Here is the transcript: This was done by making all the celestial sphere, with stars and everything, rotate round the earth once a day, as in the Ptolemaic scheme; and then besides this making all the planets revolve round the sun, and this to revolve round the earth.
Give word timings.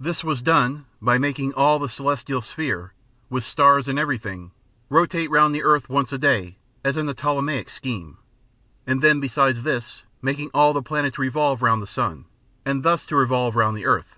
This 0.00 0.24
was 0.24 0.42
done 0.42 0.86
by 1.00 1.18
making 1.18 1.52
all 1.54 1.78
the 1.78 1.88
celestial 1.88 2.42
sphere, 2.42 2.94
with 3.30 3.44
stars 3.44 3.86
and 3.86 3.96
everything, 3.96 4.50
rotate 4.88 5.30
round 5.30 5.54
the 5.54 5.62
earth 5.62 5.88
once 5.88 6.12
a 6.12 6.18
day, 6.18 6.56
as 6.82 6.96
in 6.96 7.06
the 7.06 7.14
Ptolemaic 7.14 7.70
scheme; 7.70 8.18
and 8.88 9.02
then 9.02 9.20
besides 9.20 9.62
this 9.62 10.02
making 10.20 10.50
all 10.52 10.72
the 10.72 10.82
planets 10.82 11.16
revolve 11.16 11.62
round 11.62 11.80
the 11.80 11.86
sun, 11.86 12.24
and 12.64 12.82
this 12.82 13.06
to 13.06 13.14
revolve 13.14 13.54
round 13.54 13.76
the 13.76 13.86
earth. 13.86 14.16